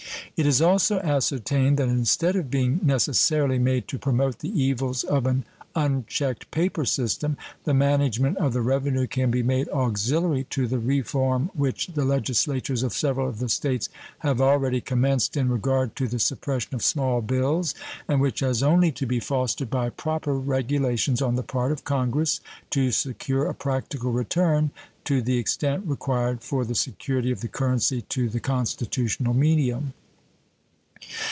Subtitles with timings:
[0.37, 5.27] It is also ascertained that instead of being necessarily made to promote the evils of
[5.27, 10.79] an unchecked paper system, the management of the revenue can be made auxiliary to the
[10.79, 13.87] reform which the legislatures of several of the States
[14.19, 17.75] have already commenced in regard to the suppression of small bills,
[18.07, 22.39] and which has only to be fostered by proper regulations on the part of Congress
[22.71, 24.71] to secure a practical return
[25.03, 29.93] to the extent required for the security of the currency to the constitutional medium.